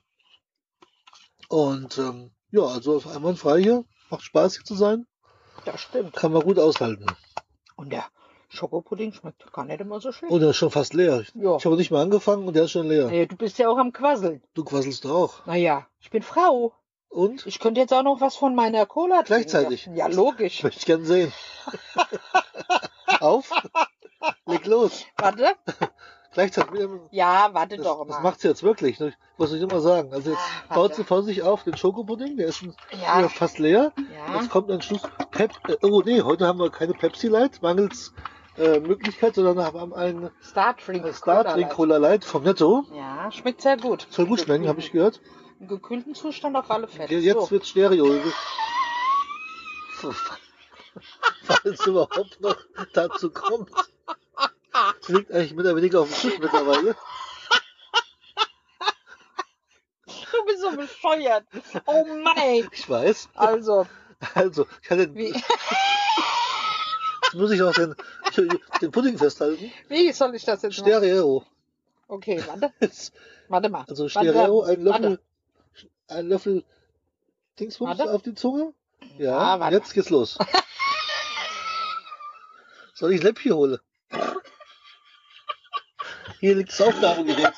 Und 1.48 1.98
ähm, 1.98 2.30
ja, 2.52 2.62
also 2.62 3.02
einwandfrei 3.12 3.60
hier. 3.62 3.84
Macht 4.10 4.22
Spaß 4.22 4.56
hier 4.56 4.64
zu 4.64 4.74
sein. 4.74 5.06
Das 5.64 5.80
stimmt. 5.80 6.14
Kann 6.14 6.32
man 6.32 6.42
gut 6.42 6.58
aushalten. 6.58 7.06
Und 7.76 7.92
der 7.92 8.04
Schokopudding 8.50 9.12
schmeckt 9.12 9.50
gar 9.52 9.64
nicht 9.64 9.80
immer 9.80 10.00
so 10.00 10.12
schlecht. 10.12 10.32
Und 10.32 10.40
der 10.40 10.50
ist 10.50 10.56
schon 10.56 10.70
fast 10.70 10.92
leer. 10.92 11.24
Ja. 11.34 11.56
Ich 11.56 11.64
habe 11.64 11.76
nicht 11.76 11.90
mal 11.90 12.02
angefangen 12.02 12.46
und 12.46 12.54
der 12.54 12.64
ist 12.64 12.72
schon 12.72 12.88
leer. 12.88 13.06
Naja, 13.06 13.26
du 13.26 13.36
bist 13.36 13.58
ja 13.58 13.68
auch 13.68 13.78
am 13.78 13.92
Quasseln. 13.92 14.42
Du 14.54 14.64
quasselst 14.64 15.04
doch 15.04 15.10
auch. 15.10 15.46
Naja, 15.46 15.86
ich 16.00 16.10
bin 16.10 16.22
Frau. 16.22 16.74
Und? 17.08 17.46
Ich 17.46 17.58
könnte 17.58 17.80
jetzt 17.80 17.92
auch 17.92 18.02
noch 18.02 18.20
was 18.20 18.36
von 18.36 18.54
meiner 18.54 18.86
Cola 18.86 19.22
trinken. 19.22 19.26
Gleichzeitig? 19.26 19.88
Ja, 19.94 20.06
logisch. 20.06 20.62
Möchte 20.62 20.78
ich 20.78 20.86
gern 20.86 21.04
sehen. 21.04 21.32
Auf. 23.20 23.50
Leg 24.46 24.66
los. 24.66 25.04
Warte. 25.16 25.52
Gleichzeitig. 26.32 26.80
Ja, 27.10 27.50
warte 27.52 27.76
Das, 27.76 27.84
doch 27.86 28.06
das 28.06 28.16
mal. 28.16 28.22
macht 28.22 28.40
sie 28.40 28.48
jetzt 28.48 28.62
wirklich. 28.62 28.98
ne? 29.00 29.12
Was 29.36 29.52
ich 29.52 29.60
immer 29.60 29.80
sagen. 29.80 30.12
Also 30.12 30.30
jetzt 30.30 30.40
Ah, 30.68 30.74
baut 30.74 30.94
sie 30.94 31.04
vor 31.04 31.22
sich 31.22 31.42
auf 31.42 31.62
den 31.64 31.76
Schokopudding. 31.76 32.36
Der 32.36 32.46
ist 32.48 32.62
Ja. 32.62 33.28
fast 33.28 33.58
leer. 33.58 33.92
Ja. 34.12 34.36
Jetzt 34.40 34.50
kommt 34.50 34.70
am 34.70 34.80
Schluss 34.80 35.02
Pep. 35.30 35.52
Äh, 35.68 35.76
oh 35.82 36.02
nee, 36.04 36.22
heute 36.22 36.46
haben 36.46 36.58
wir 36.58 36.70
keine 36.70 36.94
Pepsi 36.94 37.28
Light. 37.28 37.60
Mangels 37.62 38.14
äh, 38.56 38.80
Möglichkeit, 38.80 39.34
sondern 39.34 39.62
haben 39.64 39.92
einen 39.94 40.30
Star 40.42 40.76
Trek. 40.76 41.14
Star 41.14 41.44
Cola 41.68 41.98
Light 41.98 42.24
vom 42.24 42.42
Netto. 42.44 42.84
Ja, 42.94 43.30
schmeckt 43.30 43.60
sehr 43.62 43.76
gut. 43.76 44.06
Soll 44.10 44.26
gut 44.26 44.40
schmecken, 44.40 44.68
habe 44.68 44.80
ich 44.80 44.90
gehört. 44.92 45.20
Im 45.60 45.68
gekühlten 45.68 46.14
Zustand 46.14 46.56
auf 46.56 46.70
alle 46.70 46.88
Fälle. 46.88 47.14
Jetzt 47.18 47.40
so. 47.40 47.50
wird 47.50 47.66
Stereo. 47.66 48.06
Falls 51.44 51.86
überhaupt 51.86 52.40
noch 52.40 52.56
dazu 52.92 53.30
kommt. 53.30 53.70
Liegt 55.08 55.32
eigentlich 55.32 55.54
mehr 55.54 55.64
oder 55.64 55.76
weniger 55.76 56.00
auf 56.00 56.08
dem 56.08 56.30
Tisch 56.30 56.38
mittlerweile. 56.38 56.94
Du 60.06 60.44
bist 60.46 60.62
so 60.62 60.70
bescheuert. 60.76 61.44
Oh 61.86 62.04
Mann, 62.04 62.36
ey. 62.36 62.66
Ich 62.72 62.88
weiß. 62.88 63.28
Also, 63.34 63.86
Also, 64.34 64.66
ich 64.82 64.90
hatte, 64.90 65.14
wie, 65.14 65.28
jetzt 65.28 65.44
muss 67.34 67.50
ich 67.50 67.62
auch 67.62 67.72
den, 67.72 67.94
den 68.80 68.90
Pudding 68.90 69.18
festhalten. 69.18 69.72
wie 69.88 70.12
soll 70.12 70.34
ich 70.34 70.44
das 70.44 70.62
jetzt 70.62 70.78
machen? 70.78 70.88
Stereo. 70.90 71.44
Okay, 72.08 72.42
warte. 72.46 72.72
Warte 73.48 73.68
mal. 73.68 73.84
Also 73.88 74.04
Warte, 74.04 74.10
Stereo, 74.30 74.62
ein 74.62 74.82
Löffel, 74.82 75.02
Warte. 75.02 75.20
ein 76.08 76.28
Löffel 76.28 76.64
Dingsbums 77.58 77.98
Warte. 77.98 78.12
auf 78.12 78.22
die 78.22 78.34
Zunge. 78.34 78.72
Ja, 79.18 79.58
warte. 79.60 79.76
jetzt 79.76 79.92
geht's 79.94 80.10
los. 80.10 80.38
Soll 82.94 83.12
ich 83.12 83.22
Läppchen 83.22 83.52
holen? 83.54 83.78
Hier 86.42 86.56
liegt 86.56 86.72
das 86.72 86.80
Aufnahmegerät. 86.80 87.54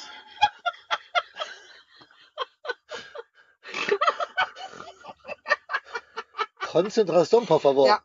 Konzentration, 6.61 7.47
por 7.47 7.63
favor. 7.63 7.87
Ja. 7.87 8.03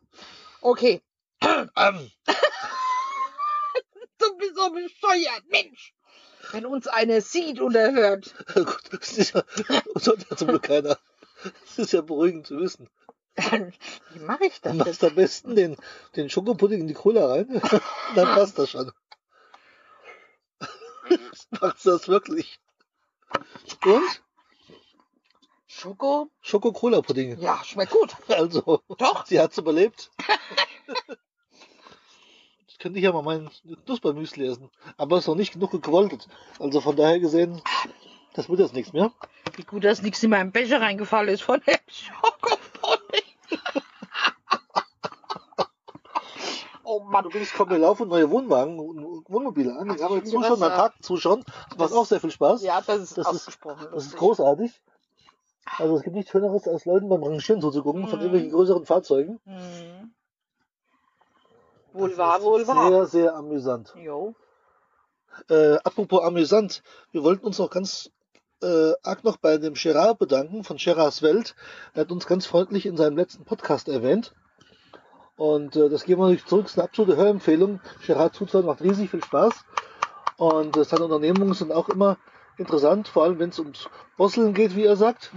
Okay. 0.62 1.02
Ähm, 1.42 2.10
Du 4.20 4.38
bist 4.38 4.56
so 4.56 4.70
bescheuert, 4.72 5.44
Mensch. 5.50 5.94
Wenn 6.52 6.66
uns 6.66 6.88
einer 6.88 7.20
sieht 7.20 7.60
oder 7.60 7.92
hört. 7.92 8.34
gut, 8.56 8.80
das 8.92 9.18
ist 9.18 9.34
ja, 9.34 9.44
hört 9.68 10.30
ja 10.30 10.38
zum 10.38 10.48
Glück 10.48 10.64
keiner. 10.64 10.98
Das 11.66 11.78
ist 11.78 11.92
ja 11.92 12.00
beruhigend 12.00 12.48
zu 12.48 12.58
wissen. 12.58 12.90
Wie 13.36 14.20
mache 14.20 14.46
ich 14.46 14.62
das 14.62 14.72
Du 14.72 14.78
machst 14.78 15.04
am 15.04 15.16
besten 15.16 15.58
den, 15.58 15.76
den 16.16 16.30
Schokopudding 16.30 16.80
in 16.80 16.88
die 16.88 16.94
Cola 16.94 17.28
rein. 17.28 17.62
Dann 18.16 18.28
passt 18.30 18.58
das 18.58 18.70
schon. 18.70 18.94
Machst 21.52 21.86
du 21.86 21.92
das 21.92 22.08
wirklich? 22.08 22.60
Und? 23.86 24.22
Schoko? 25.68 26.30
Schoko-Cola-Pudding. 26.42 27.40
Ja, 27.40 27.62
schmeckt 27.64 27.92
gut. 27.92 28.16
Also, 28.28 28.82
Doch. 28.98 29.26
sie 29.26 29.40
hat's 29.40 29.58
überlebt. 29.58 30.12
Jetzt 32.68 32.80
könnte 32.80 33.00
ich 33.00 33.06
ja 33.06 33.12
mal 33.12 33.22
mein 33.22 33.50
Knuspermüsli 33.86 34.48
essen. 34.48 34.70
Aber 34.98 35.18
es 35.18 35.24
ist 35.24 35.28
noch 35.28 35.36
nicht 35.36 35.54
genug 35.54 35.72
gequoltet. 35.72 36.28
Also 36.60 36.82
von 36.82 36.96
daher 36.96 37.20
gesehen, 37.20 37.62
das 38.34 38.50
wird 38.50 38.60
jetzt 38.60 38.74
nichts 38.74 38.94
mehr. 38.94 39.12
Wie 39.56 39.64
gut, 39.64 39.84
dass 39.84 40.02
nichts 40.02 40.24
in 40.24 40.30
meinen 40.30 40.52
Becher 40.52 40.80
reingefallen 40.80 41.30
ist 41.30 41.44
von 41.44 41.62
dem 41.68 41.78
Schokopudding. 41.88 43.24
oh 46.84 47.02
Mann. 47.02 47.26
Übrigens 47.26 47.54
kommen 47.54 47.72
wir 47.72 47.80
laufen 47.80 48.08
neue 48.08 48.30
Wohnwagen, 48.30 48.80
Wohnmobile 49.30 49.78
an. 49.78 49.90
Ich 49.92 50.00
will 50.00 50.24
zuschauen, 50.24 50.60
was 50.60 50.72
am. 50.72 50.78
Tag 50.78 50.94
zuschauen. 51.04 51.44
Das 51.70 51.78
macht 51.78 51.94
auch 51.94 52.06
sehr 52.06 52.20
viel 52.20 52.32
Spaß. 52.32 52.62
Ja, 52.64 52.82
das 52.82 53.00
ist 53.00 53.18
Das 53.18 53.28
ist- 53.28 53.34
ausgesprochen. 53.36 53.88
Das 53.94 54.06
ist 54.06 54.18
großartig. 54.18 54.82
Also 55.78 55.96
es 55.98 56.02
gibt 56.04 56.16
nichts 56.16 56.32
Schöneres, 56.32 56.68
als 56.68 56.86
Leuten 56.86 57.10
beim 57.10 57.24
Rangieren 57.24 57.62
zuzugucken 57.62 58.08
von 58.08 58.18
Mhm. 58.20 58.26
irgendwelchen 58.26 58.52
größeren 58.52 58.86
Fahrzeugen. 58.86 59.40
Mhm. 59.46 60.12
Wohl 61.94 62.18
wahr, 62.18 62.38
ist 62.38 62.44
wohl 62.44 62.68
wahr. 62.68 62.90
Sehr, 62.90 63.06
sehr 63.08 63.36
amüsant. 63.36 63.94
Jo. 63.98 64.36
Äh, 65.50 65.76
apropos 65.84 66.24
amüsant, 66.24 66.84
wir 67.12 67.24
wollten 67.24 67.46
uns 67.46 67.60
noch 67.60 67.70
ganz 67.70 68.12
äh, 68.62 68.92
arg 69.04 69.24
noch 69.24 69.38
bei 69.38 69.58
dem 69.58 69.74
Gerard 69.74 70.20
bedanken 70.20 70.66
von 70.66 70.76
Gerards 70.76 71.22
Welt. 71.22 71.56
Er 71.94 72.02
hat 72.02 72.12
uns 72.12 72.28
ganz 72.28 72.46
freundlich 72.46 72.86
in 72.86 72.98
seinem 72.98 73.16
letzten 73.16 73.46
Podcast 73.46 73.88
erwähnt. 73.88 74.34
Und 75.40 75.78
äh, 75.78 75.88
das 75.88 76.04
geben 76.04 76.22
wir 76.22 76.28
nicht 76.28 76.50
zurück, 76.50 76.64
das 76.64 76.74
ist 76.74 76.80
eine 76.80 76.90
absolute 76.90 77.16
Hörempfehlung. 77.16 77.80
Gerard 78.06 78.36
Zutzahn 78.36 78.66
macht 78.66 78.82
riesig 78.82 79.10
viel 79.10 79.24
Spaß. 79.24 79.54
Und 80.36 80.76
äh, 80.76 80.84
seine 80.84 81.06
Unternehmungen 81.06 81.54
sind 81.54 81.72
auch 81.72 81.88
immer 81.88 82.18
interessant, 82.58 83.08
vor 83.08 83.24
allem 83.24 83.40
wenn 83.40 83.48
es 83.48 83.58
ums 83.58 83.88
Bosseln 84.18 84.54
geht, 84.54 84.76
wie 84.76 84.84
er 84.84 84.98
sagt. 84.98 85.32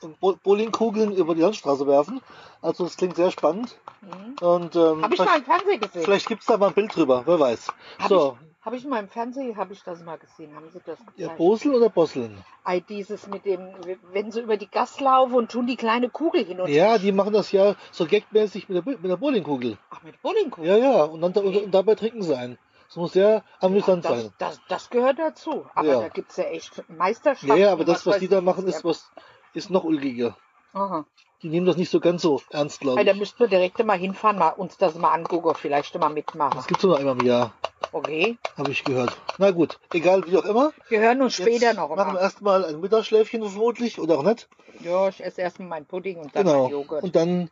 Und 0.00 0.18
Bo 0.20 0.36
Bowlingkugeln 0.42 1.12
über 1.12 1.34
die 1.34 1.42
Landstraße 1.42 1.86
werfen. 1.86 2.22
Also 2.62 2.84
das 2.84 2.96
klingt 2.96 3.16
sehr 3.16 3.30
spannend. 3.30 3.78
Mhm. 4.00 4.46
Und 4.46 4.74
ähm, 4.74 5.02
Habe 5.02 5.12
ich 5.12 5.20
mal 5.20 5.36
im 5.36 5.44
Fernsehen 5.44 5.80
gesehen. 5.80 6.02
vielleicht 6.02 6.28
gibt's 6.28 6.46
da 6.46 6.56
mal 6.56 6.68
ein 6.68 6.74
Bild 6.74 6.96
drüber, 6.96 7.24
wer 7.26 7.38
weiß. 7.38 7.66
Hab 7.98 8.08
so, 8.08 8.38
Habe 8.66 8.76
ich 8.76 8.84
mal 8.84 8.98
im 8.98 9.08
Fernsehen, 9.08 9.56
habe 9.56 9.74
ich 9.74 9.84
das 9.84 10.02
mal 10.02 10.18
gesehen. 10.18 10.52
Haben 10.56 10.68
Sie 10.72 10.80
das 10.84 10.98
ja, 11.14 11.28
gezeigt? 11.28 11.38
Bosel 11.38 11.72
oder 11.76 11.88
Bosseln? 11.88 12.44
Ei, 12.64 12.80
dieses 12.80 13.28
mit 13.28 13.44
dem, 13.44 13.68
wenn 14.12 14.32
sie 14.32 14.40
über 14.40 14.56
die 14.56 14.68
Gas 14.68 14.98
laufen 14.98 15.34
und 15.34 15.52
tun 15.52 15.68
die 15.68 15.76
kleine 15.76 16.10
Kugel 16.10 16.44
hin 16.44 16.60
und 16.60 16.68
Ja, 16.68 16.98
die 16.98 17.12
machen 17.12 17.32
das 17.32 17.52
ja 17.52 17.76
so 17.92 18.06
gagmäßig 18.06 18.68
mit 18.68 18.84
der, 18.84 18.98
mit 18.98 19.04
der 19.08 19.18
Bowlingkugel. 19.18 19.78
Ach, 19.90 20.02
mit 20.02 20.20
Bowlingkugel. 20.20 20.68
Ja, 20.68 20.76
ja, 20.76 21.04
und, 21.04 21.20
dann, 21.20 21.32
und 21.46 21.70
dabei 21.70 21.94
trinken 21.94 22.22
sie 22.22 22.36
ein. 22.36 22.58
Das 22.88 22.96
muss 22.96 23.12
sehr 23.12 23.44
amüsant 23.60 24.04
das, 24.04 24.20
sein. 24.22 24.32
das, 24.38 24.60
das 24.68 24.90
gehört 24.90 25.20
dazu. 25.20 25.66
Aber 25.76 25.86
Ja. 25.86 26.00
da 26.00 26.08
gibt 26.08 26.32
es 26.32 26.36
ja 26.36 26.44
echt 26.44 26.88
Meisterschaften. 26.88 27.46
Ja, 27.46 27.54
ja, 27.54 27.72
aber 27.72 27.84
das, 27.84 28.04
was 28.04 28.14
weiß 28.14 28.20
die 28.20 28.26
da 28.26 28.38
ich, 28.38 28.44
machen, 28.44 28.66
was 28.66 28.74
ist 28.74 28.84
was 28.84 29.12
ist 29.54 29.70
noch 29.70 29.84
ulgiger. 29.84 30.36
Aha. 30.72 31.06
Die 31.42 31.48
nehmen 31.50 31.66
das 31.66 31.76
nicht 31.76 31.90
so 31.90 32.00
ganz 32.00 32.22
so 32.22 32.42
ernst, 32.50 32.80
glaube 32.80 32.98
Ei, 32.98 33.04
da 33.04 33.12
ich. 33.12 33.18
müssten 33.18 33.38
wir 33.38 33.46
direkt 33.46 33.84
mal 33.84 33.96
hinfahren, 33.96 34.38
mal 34.38 34.48
uns 34.48 34.76
das 34.76 34.96
mal 34.96 35.12
angucken, 35.12 35.54
vielleicht 35.54 35.96
mal 35.98 36.08
mitmachen. 36.08 36.56
Das 36.56 36.66
gibt's 36.66 36.82
nur 36.82 36.98
einmal 36.98 37.18
im 37.20 37.26
Jahr, 37.26 37.52
Okay. 37.96 38.36
habe 38.58 38.70
ich 38.72 38.84
gehört. 38.84 39.16
Na 39.38 39.50
gut, 39.52 39.78
egal 39.92 40.22
wie 40.26 40.36
auch 40.36 40.44
immer. 40.44 40.72
Wir 40.88 41.00
hören 41.00 41.22
uns 41.22 41.34
später 41.34 41.68
Jetzt 41.68 41.76
noch 41.76 41.88
machen 41.88 42.08
wir 42.10 42.12
mal. 42.14 42.20
erstmal 42.20 42.64
ein 42.64 42.80
Mittagsschläfchen 42.80 43.42
vermutlich 43.42 43.98
oder 43.98 44.18
auch 44.18 44.22
nicht. 44.22 44.48
Ja, 44.80 45.08
ich 45.08 45.24
esse 45.24 45.40
erstmal 45.40 45.68
meinen 45.68 45.86
Pudding 45.86 46.18
und 46.18 46.34
dann 46.36 46.44
Genau. 46.44 46.62
meinen 46.64 46.72
Joghurt. 46.72 47.02
Und 47.02 47.16
dann 47.16 47.50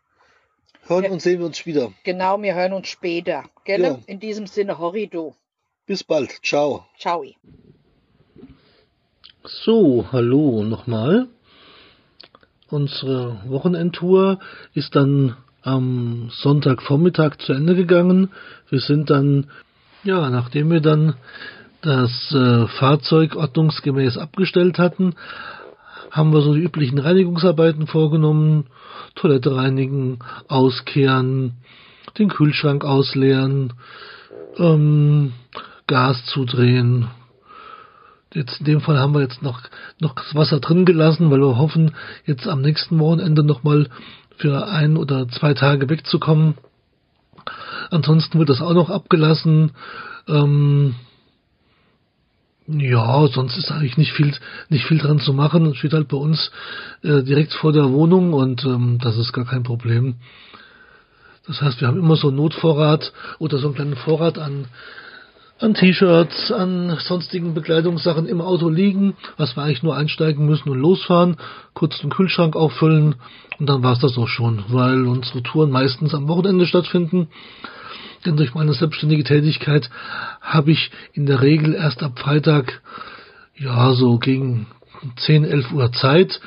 hören 0.87 1.05
Ja. 1.05 1.11
und 1.11 1.23
sehen 1.23 1.39
wir 1.41 1.47
uns 1.47 1.65
wieder. 1.65 1.93
genau, 2.05 2.41
wir 2.43 2.55
hören 2.55 2.75
uns 2.75 2.89
später. 2.89 3.45
Gell? 3.65 3.83
Ja. 3.83 3.99
In 4.07 4.21
diesem 4.21 4.47
Sinne, 4.47 4.79
Horrido. 4.79 5.35
Bis 5.87 6.05
bald. 6.05 6.31
Ciao. 6.45 6.85
Ciao. 6.99 7.25
So, 9.45 10.07
hallo 10.13 10.63
nochmal. 10.63 11.29
Unsere 12.71 13.41
Wochenendtour 13.47 14.39
ist 14.73 14.95
dann 14.97 15.37
am 15.63 16.31
Sonntagvormittag 16.31 17.37
zu 17.39 17.53
Ende 17.53 17.75
gegangen. 17.75 18.33
Wir 18.69 18.81
sind 18.81 19.11
dann, 19.11 19.51
ja, 20.05 20.31
nachdem 20.31 20.71
wir 20.71 20.81
dann 20.81 21.15
das 21.83 22.33
äh, 22.33 22.67
Fahrzeug 22.67 23.37
ordnungsgemäß 23.37 24.17
abgestellt 24.17 24.79
hatten, 24.79 25.15
haben 26.11 26.33
wir 26.33 26.41
so 26.41 26.55
die 26.55 26.63
üblichen 26.63 26.99
Reinigungsarbeiten 26.99 27.87
vorgenommen. 27.87 28.67
Toilette 29.17 29.55
reinigen, 29.55 30.19
auskehren, 30.49 31.55
den 32.19 32.29
Kühlschrank 32.29 32.85
ausleeren, 32.85 33.73
ähm, 34.59 35.33
Gas 35.87 36.25
zudrehen, 36.27 37.09
Jetzt 38.35 38.59
in 38.59 38.67
dem 38.67 38.81
Fall 38.81 38.99
haben 38.99 39.15
wir 39.15 39.21
jetzt 39.21 39.43
noch, 39.43 39.61
noch 40.01 40.17
das 40.17 40.35
Wasser 40.35 40.59
drin 40.59 40.85
gelassen, 40.85 41.31
weil 41.31 41.41
wir 41.41 41.57
hoffen, 41.57 41.93
jetzt 42.27 42.49
am 42.49 42.63
nächsten 42.63 42.99
Wochenende 42.99 43.45
nochmal 43.45 43.89
für 44.37 44.67
ein 44.67 44.97
oder 44.97 45.29
zwei 45.29 45.55
Tage 45.55 45.89
wegzukommen. 45.89 46.55
Ansonsten 47.91 48.39
wird 48.39 48.49
das 48.49 48.61
auch 48.61 48.75
noch 48.75 48.91
abgelassen. 48.91 49.73
Ähm, 50.29 50.95
ja, 52.67 53.27
sonst 53.29 53.59
ist 53.59 53.71
eigentlich 53.71 53.99
nicht 53.99 54.13
viel, 54.13 54.35
nicht 54.71 54.87
viel 54.87 54.99
dran 54.99 55.19
zu 55.19 55.35
machen. 55.35 55.67
Es 55.67 55.77
steht 55.77 55.93
halt 55.93 56.09
bei 56.09 56.17
uns 56.17 56.51
äh, 57.03 57.23
direkt 57.23 57.53
vor 57.53 57.73
der 57.73 57.91
Wohnung 57.91 58.33
und 58.33 58.65
ähm, 58.65 58.99
das 59.03 59.17
ist 59.19 59.33
gar 59.33 59.45
kein 59.45 59.63
Problem. 59.63 60.17
Das 61.47 61.61
heißt, 61.61 61.81
wir 61.81 61.89
haben 61.89 61.99
immer 61.99 62.17
so 62.17 62.29
einen 62.29 62.39
Notvorrat 62.39 63.13
oder 63.39 63.59
so 63.59 63.67
einen 63.67 63.75
kleinen 63.75 63.97
Vorrat 63.97 64.39
an 64.39 64.67
an 65.61 65.75
T-Shirts, 65.75 66.51
an 66.53 66.99
sonstigen 67.01 67.55
Bekleidungssachen 67.55 68.27
im 68.27 68.41
Auto 68.41 68.69
liegen, 68.69 69.17
was 69.37 69.57
wir 69.57 69.63
eigentlich 69.63 69.83
nur 69.83 69.97
einsteigen 69.97 70.47
müssen 70.47 70.69
und 70.69 70.79
losfahren, 70.79 71.37
kurz 71.75 71.99
den 72.01 72.11
Kühlschrank 72.11 72.57
auffüllen 72.57 73.17
und 73.59 73.69
dann 73.69 73.83
war's 73.83 74.01
das 74.01 74.19
auch 74.19 74.29
schon, 74.29 74.65
weil 74.69 75.07
unsere 75.07 75.43
Touren 75.43 75.71
meistens 75.71 76.15
am 76.15 76.29
Wochenende 76.29 76.67
stattfinden. 76.67 77.29
Denn 78.27 78.37
durch 78.37 78.55
meine 78.55 78.73
selbstständige 78.73 79.23
Tätigkeit 79.23 79.91
habe 80.41 80.73
ich 80.73 80.91
in 81.13 81.27
der 81.27 81.43
Regel 81.43 81.75
erst 81.75 82.03
ab 82.03 82.19
Freitag, 82.19 82.81
ja, 83.57 83.93
so 83.93 84.19
gegen 84.19 84.67
10, 85.17 85.45
11 85.45 85.73
Uhr 85.73 85.93
Zeit. 85.93 86.41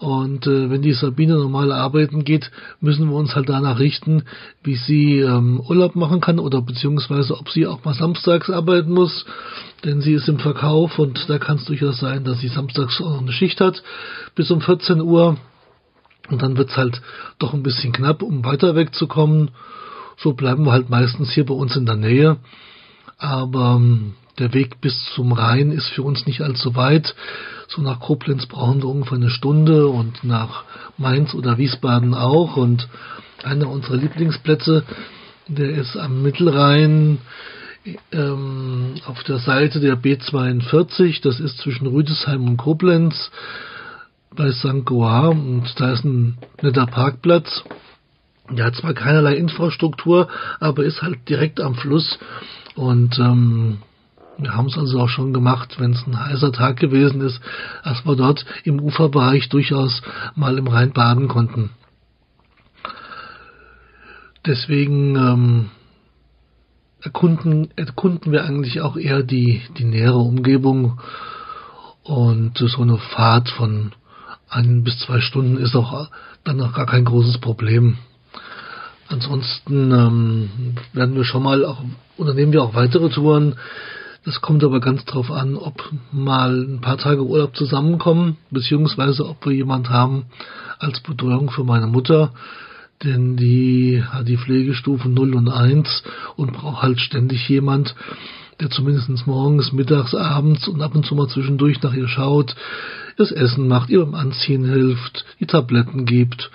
Und 0.00 0.46
äh, 0.46 0.70
wenn 0.70 0.80
die 0.80 0.94
Sabine 0.94 1.34
normal 1.34 1.72
arbeiten 1.72 2.24
geht, 2.24 2.50
müssen 2.80 3.10
wir 3.10 3.16
uns 3.16 3.34
halt 3.34 3.50
danach 3.50 3.78
richten, 3.78 4.22
wie 4.62 4.76
sie 4.76 5.18
ähm, 5.18 5.60
Urlaub 5.60 5.94
machen 5.94 6.22
kann 6.22 6.38
oder 6.38 6.62
beziehungsweise 6.62 7.38
ob 7.38 7.50
sie 7.50 7.66
auch 7.66 7.84
mal 7.84 7.92
samstags 7.92 8.48
arbeiten 8.48 8.92
muss. 8.92 9.26
Denn 9.84 10.00
sie 10.00 10.14
ist 10.14 10.26
im 10.26 10.38
Verkauf 10.38 10.98
und 10.98 11.28
da 11.28 11.38
kann 11.38 11.58
es 11.58 11.66
durchaus 11.66 11.98
sein, 11.98 12.24
dass 12.24 12.40
sie 12.40 12.48
samstags 12.48 12.98
auch 13.02 13.10
noch 13.10 13.20
eine 13.20 13.32
Schicht 13.32 13.60
hat 13.60 13.82
bis 14.34 14.50
um 14.50 14.62
14 14.62 15.02
Uhr. 15.02 15.36
Und 16.30 16.40
dann 16.40 16.56
wird's 16.56 16.78
halt 16.78 17.02
doch 17.38 17.52
ein 17.52 17.62
bisschen 17.62 17.92
knapp, 17.92 18.22
um 18.22 18.42
weiter 18.42 18.74
wegzukommen. 18.74 19.50
so 20.16 20.32
bleiben 20.32 20.64
wir 20.64 20.72
halt 20.72 20.88
meistens 20.88 21.30
hier 21.32 21.44
bei 21.44 21.54
uns 21.54 21.76
in 21.76 21.84
der 21.84 21.96
Nähe. 21.96 22.38
Aber 23.18 23.76
ähm, 23.76 24.14
der 24.38 24.54
Weg 24.54 24.80
bis 24.80 24.94
zum 25.14 25.32
Rhein 25.32 25.72
ist 25.72 25.88
für 25.88 26.02
uns 26.02 26.26
nicht 26.26 26.40
allzu 26.40 26.74
weit. 26.76 27.14
So 27.68 27.82
nach 27.82 28.00
Koblenz 28.00 28.46
brauchen 28.46 28.82
wir 28.82 28.88
ungefähr 28.88 29.18
eine 29.18 29.30
Stunde 29.30 29.88
und 29.88 30.24
nach 30.24 30.64
Mainz 30.96 31.34
oder 31.34 31.58
Wiesbaden 31.58 32.14
auch. 32.14 32.56
Und 32.56 32.88
einer 33.42 33.68
unserer 33.68 33.96
Lieblingsplätze, 33.96 34.84
der 35.48 35.70
ist 35.70 35.96
am 35.96 36.22
Mittelrhein 36.22 37.18
ähm, 38.12 38.94
auf 39.06 39.22
der 39.24 39.38
Seite 39.38 39.80
der 39.80 39.96
B42. 39.96 41.22
Das 41.22 41.40
ist 41.40 41.58
zwischen 41.58 41.86
Rüdesheim 41.86 42.46
und 42.46 42.56
Koblenz 42.56 43.30
bei 44.34 44.52
St. 44.52 44.84
Goar 44.84 45.30
und 45.30 45.68
da 45.78 45.92
ist 45.92 46.04
ein 46.04 46.38
netter 46.62 46.86
Parkplatz. 46.86 47.64
Der 48.50 48.64
hat 48.66 48.76
zwar 48.76 48.94
keinerlei 48.94 49.34
Infrastruktur, 49.34 50.28
aber 50.58 50.84
ist 50.84 51.02
halt 51.02 51.28
direkt 51.28 51.60
am 51.60 51.74
Fluss 51.74 52.18
und 52.74 53.18
ähm, 53.18 53.78
wir 54.42 54.56
haben 54.56 54.66
es 54.66 54.78
also 54.78 55.00
auch 55.00 55.08
schon 55.08 55.32
gemacht, 55.32 55.76
wenn 55.78 55.92
es 55.92 56.06
ein 56.06 56.18
heißer 56.18 56.52
Tag 56.52 56.78
gewesen 56.78 57.20
ist, 57.20 57.40
dass 57.84 58.04
wir 58.04 58.16
dort 58.16 58.44
im 58.64 58.80
Uferbereich 58.80 59.48
durchaus 59.48 60.02
mal 60.34 60.58
im 60.58 60.66
Rhein 60.66 60.92
baden 60.92 61.28
konnten. 61.28 61.70
Deswegen 64.46 65.16
ähm, 65.16 65.70
erkunden, 67.02 67.70
erkunden 67.76 68.32
wir 68.32 68.44
eigentlich 68.44 68.80
auch 68.80 68.96
eher 68.96 69.22
die, 69.22 69.62
die 69.76 69.84
nähere 69.84 70.18
Umgebung 70.18 71.00
und 72.02 72.56
so 72.56 72.82
eine 72.82 72.96
Fahrt 72.96 73.50
von 73.50 73.92
ein 74.48 74.82
bis 74.82 74.98
zwei 75.00 75.20
Stunden 75.20 75.58
ist 75.58 75.76
auch 75.76 76.08
dann 76.44 76.56
noch 76.56 76.74
gar 76.74 76.86
kein 76.86 77.04
großes 77.04 77.38
Problem. 77.38 77.98
Ansonsten 79.08 79.92
ähm, 79.92 80.50
werden 80.92 81.16
wir 81.16 81.24
schon 81.24 81.42
mal 81.42 81.64
auch, 81.64 81.82
unternehmen 82.16 82.52
wir 82.52 82.62
auch 82.62 82.74
weitere 82.74 83.10
Touren. 83.10 83.56
Das 84.24 84.42
kommt 84.42 84.62
aber 84.64 84.80
ganz 84.80 85.04
drauf 85.06 85.30
an, 85.30 85.56
ob 85.56 85.92
mal 86.12 86.62
ein 86.62 86.80
paar 86.82 86.98
Tage 86.98 87.24
Urlaub 87.24 87.56
zusammenkommen, 87.56 88.36
beziehungsweise 88.50 89.26
ob 89.26 89.46
wir 89.46 89.52
jemand 89.52 89.88
haben 89.88 90.26
als 90.78 91.00
Betreuung 91.00 91.50
für 91.50 91.64
meine 91.64 91.86
Mutter, 91.86 92.32
denn 93.02 93.38
die 93.38 94.04
hat 94.04 94.28
die 94.28 94.36
Pflegestufen 94.36 95.14
0 95.14 95.34
und 95.34 95.48
1 95.48 96.02
und 96.36 96.52
braucht 96.52 96.82
halt 96.82 97.00
ständig 97.00 97.48
jemand, 97.48 97.94
der 98.60 98.68
zumindest 98.68 99.26
morgens, 99.26 99.72
mittags, 99.72 100.14
abends 100.14 100.68
und 100.68 100.82
ab 100.82 100.94
und 100.94 101.06
zu 101.06 101.14
mal 101.14 101.28
zwischendurch 101.28 101.80
nach 101.82 101.94
ihr 101.94 102.08
schaut, 102.08 102.54
das 103.16 103.32
Essen 103.32 103.68
macht, 103.68 103.88
ihr 103.88 104.04
beim 104.04 104.14
Anziehen 104.14 104.66
hilft, 104.66 105.24
die 105.40 105.46
Tabletten 105.46 106.04
gibt 106.04 106.50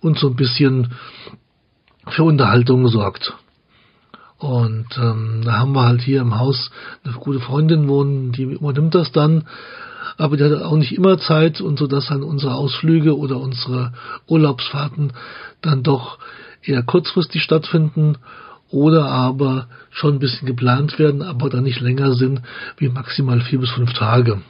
und 0.00 0.18
so 0.18 0.26
ein 0.28 0.36
bisschen 0.36 0.92
für 2.08 2.24
Unterhaltung 2.24 2.88
sorgt. 2.88 3.32
Und 4.38 4.86
ähm, 4.98 5.42
da 5.44 5.58
haben 5.58 5.72
wir 5.72 5.84
halt 5.84 6.02
hier 6.02 6.20
im 6.20 6.38
Haus 6.38 6.70
eine 7.04 7.14
gute 7.14 7.40
Freundin 7.40 7.88
wohnen, 7.88 8.32
die 8.32 8.42
übernimmt 8.42 8.94
das 8.94 9.12
dann. 9.12 9.44
Aber 10.18 10.36
die 10.36 10.44
hat 10.44 10.62
auch 10.62 10.76
nicht 10.76 10.92
immer 10.92 11.18
Zeit 11.18 11.60
und 11.60 11.78
so, 11.78 11.86
dass 11.86 12.08
dann 12.08 12.22
unsere 12.22 12.54
Ausflüge 12.54 13.16
oder 13.16 13.38
unsere 13.38 13.92
Urlaubsfahrten 14.26 15.12
dann 15.62 15.82
doch 15.82 16.18
eher 16.62 16.82
kurzfristig 16.82 17.42
stattfinden 17.42 18.18
oder 18.70 19.06
aber 19.10 19.68
schon 19.90 20.14
ein 20.14 20.18
bisschen 20.18 20.46
geplant 20.46 20.98
werden, 20.98 21.22
aber 21.22 21.48
dann 21.48 21.64
nicht 21.64 21.80
länger 21.80 22.14
sind 22.14 22.42
wie 22.78 22.88
maximal 22.88 23.40
vier 23.40 23.60
bis 23.60 23.70
fünf 23.70 23.92
Tage. 23.92 24.42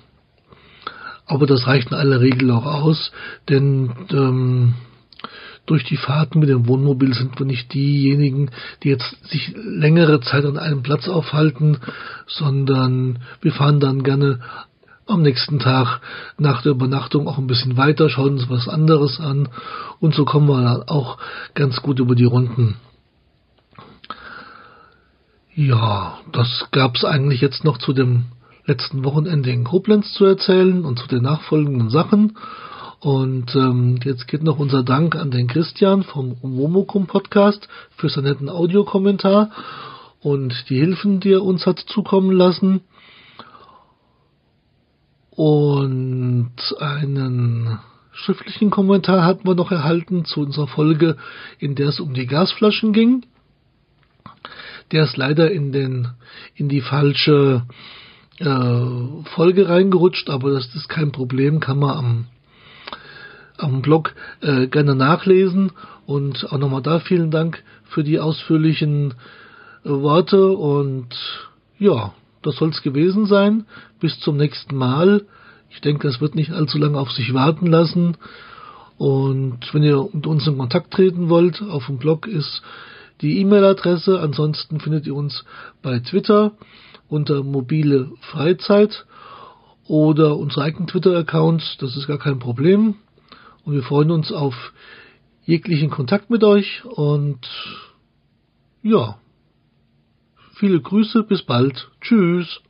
Aber 1.27 1.47
das 1.47 1.67
reicht 1.67 1.89
in 1.91 1.97
aller 1.97 2.21
Regel 2.21 2.51
auch 2.51 2.67
aus, 2.67 3.13
denn 3.49 3.91
ähm, 4.11 4.75
durch 5.67 5.85
die 5.85 5.97
Fahrten 5.97 6.39
mit 6.39 6.49
dem 6.49 6.69
Wohnmobil 6.69 7.13
sind 7.15 7.39
wir 7.39 7.47
nicht 7.47 7.73
diejenigen, 7.75 8.51
die 8.83 8.89
jetzt 8.89 9.17
sich 9.29 9.55
längere 9.57 10.21
Zeit 10.21 10.45
an 10.45 10.59
einem 10.59 10.83
Platz 10.83 11.09
aufhalten, 11.09 11.79
sondern 12.27 13.19
wir 13.41 13.53
fahren 13.53 13.81
dann 13.81 14.03
gerne 14.03 14.41
am 15.07 15.23
nächsten 15.23 15.59
Tag 15.59 16.01
nach 16.39 16.63
der 16.63 16.73
Übernachtung 16.73 17.29
auch 17.29 17.39
ein 17.39 17.47
bisschen 17.47 17.77
weiter, 17.77 18.09
schauen 18.11 18.35
uns 18.35 18.51
was 18.51 18.69
anderes 18.69 19.21
an 19.21 19.49
und 20.01 20.15
so 20.15 20.25
kommen 20.25 20.49
wir 20.49 20.63
dann 20.63 20.83
auch 20.89 21.19
ganz 21.55 21.81
gut 21.81 22.01
über 22.01 22.15
die 22.15 22.25
Runden. 22.25 22.77
Ja, 25.55 26.19
das 26.33 26.67
gab's 26.71 27.05
eigentlich 27.05 27.41
jetzt 27.41 27.65
noch 27.65 27.79
zu 27.79 27.93
dem 27.93 28.27
letzten 28.67 29.05
Wochenende 29.05 29.51
in 29.51 29.65
Koblenz 29.65 30.13
zu 30.13 30.25
erzählen 30.25 30.85
und 30.85 30.99
zu 30.99 31.07
den 31.07 31.23
nachfolgenden 31.23 31.89
Sachen. 31.89 32.37
Und 33.01 33.55
ähm, 33.55 34.01
jetzt 34.05 34.27
geht 34.27 34.43
noch 34.43 34.59
unser 34.59 34.83
Dank 34.83 35.17
an 35.17 35.31
den 35.31 35.49
Christian 35.49 36.03
vom 36.03 36.37
Momokum 36.43 37.07
Podcast 37.07 37.69
für 37.97 38.09
seinen 38.09 38.25
netten 38.25 38.49
Audiokommentar 38.49 39.51
und 40.21 40.65
die 40.69 40.79
Hilfen, 40.79 41.21
die 41.21 41.33
er 41.33 41.45
uns 41.45 41.67
hat 41.67 41.79
zukommen 41.79 42.33
lassen. 42.33 42.81
Und 45.31 46.55
einen 46.81 47.79
schriftlichen 48.13 48.71
Kommentar 48.71 49.25
hatten 49.25 49.47
wir 49.47 49.55
noch 49.55 49.71
erhalten 49.71 50.25
zu 50.25 50.41
unserer 50.41 50.67
Folge, 50.67 51.19
in 51.59 51.75
der 51.75 51.89
es 51.89 52.01
um 52.01 52.15
die 52.15 52.27
Gasflaschen 52.27 52.95
ging. 52.95 53.27
Der 54.93 55.05
ist 55.05 55.19
leider 55.19 55.51
in 55.51 55.73
den 55.73 56.09
in 56.55 56.71
die 56.71 56.81
falsche 56.81 57.67
äh, 58.39 59.25
Folge 59.35 59.69
reingerutscht, 59.69 60.31
aber 60.31 60.53
das 60.53 60.75
ist 60.75 60.89
kein 60.89 61.13
Problem, 61.13 61.61
kann 61.61 61.79
man 61.79 61.99
am, 61.99 62.27
am 63.59 63.83
Blog 63.83 64.15
äh, 64.41 64.67
gerne 64.67 64.95
nachlesen. 64.95 65.73
Und 66.07 66.51
auch 66.53 66.59
nochmal 66.59 66.83
da 66.83 67.01
vielen 67.01 67.31
Dank 67.31 67.63
für 67.85 68.05
die 68.05 68.21
ausführlichen 68.21 69.15
äh, 69.85 69.91
Worte. 69.91 70.53
Und 70.53 71.15
ja, 71.79 72.15
das 72.43 72.57
soll 72.57 72.71
es 72.71 72.83
gewesen 72.83 73.27
sein. 73.27 73.67
Bis 74.01 74.19
zum 74.21 74.37
nächsten 74.37 74.77
Mal. 74.77 75.27
Ich 75.71 75.81
denke, 75.81 76.07
das 76.07 76.21
wird 76.21 76.35
nicht 76.35 76.53
allzu 76.53 76.79
lange 76.79 76.99
auf 76.99 77.11
sich 77.11 77.35
warten 77.35 77.67
lassen. 77.67 78.17
Und 78.99 79.75
wenn 79.75 79.83
ihr 79.83 80.09
mit 80.13 80.27
uns 80.27 80.47
in 80.47 80.57
Kontakt 80.57 80.93
treten 80.93 81.29
wollt, 81.29 81.61
auf 81.63 81.87
dem 81.87 81.99
Blog 81.99 82.27
ist 82.27 82.63
die 83.21 83.41
E-Mail-Adresse. 83.41 84.21
Ansonsten 84.21 84.81
findet 84.81 85.07
ihr 85.07 85.15
uns 85.15 85.45
bei 85.83 85.99
Twitter 85.99 86.53
unter 87.09 87.43
mobile 87.43 88.11
Freizeit 88.21 89.07
oder 89.87 90.37
unsere 90.37 90.63
eigenen 90.63 90.89
Twitter-Accounts. 90.89 91.77
Das 91.79 91.97
ist 91.97 92.07
gar 92.07 92.19
kein 92.19 92.39
Problem. 92.39 92.97
Und 93.67 93.75
wir 93.75 93.83
freuen 93.83 94.13
uns 94.13 94.31
auf 94.31 94.73
jeglichen 95.43 95.91
Kontakt 95.91 96.31
mit 96.31 96.45
euch 96.45 96.85
und 96.85 97.41
ja, 98.81 99.19
viele 100.55 100.81
Grüße, 100.81 101.25
bis 101.25 101.43
bald. 101.43 101.91
Tschüss. 102.01 102.61